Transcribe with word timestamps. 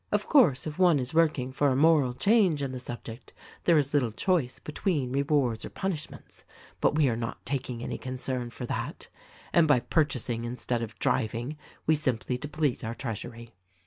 Of 0.11 0.27
course, 0.27 0.65
if 0.65 0.79
one 0.79 0.97
is 0.97 1.13
working 1.13 1.51
for 1.51 1.67
a 1.67 1.75
moral 1.75 2.13
change 2.15 2.63
in 2.63 2.71
the 2.71 2.79
subject, 2.79 3.33
there 3.65 3.77
is 3.77 3.93
little 3.93 4.11
choice 4.11 4.57
between 4.57 5.11
rewards 5.11 5.63
or 5.63 5.69
punishments; 5.69 6.43
but 6.79 6.95
we 6.95 7.07
are 7.07 7.15
not 7.15 7.45
taking 7.45 7.83
any 7.83 7.99
concern 7.99 8.49
for 8.49 8.65
that— 8.65 9.09
and 9.53 9.67
fey 9.69 9.79
purchasing 9.79 10.43
instead 10.43 10.81
of 10.81 10.97
driving 10.97 11.55
we 11.85 11.95
simplv 11.95 12.39
deplete 12.39 12.83
our 12.83 12.95
treasury. 12.95 13.53